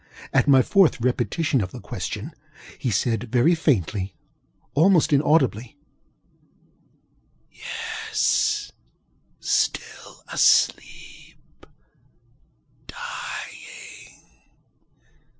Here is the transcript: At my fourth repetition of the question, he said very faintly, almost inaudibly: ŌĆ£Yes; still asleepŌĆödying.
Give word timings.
At 0.33 0.47
my 0.47 0.63
fourth 0.63 0.99
repetition 0.99 1.61
of 1.61 1.69
the 1.71 1.79
question, 1.79 2.31
he 2.79 2.89
said 2.89 3.25
very 3.25 3.53
faintly, 3.53 4.15
almost 4.73 5.13
inaudibly: 5.13 5.77
ŌĆ£Yes; 8.09 8.71
still 9.39 10.23
asleepŌĆödying. 10.27 11.67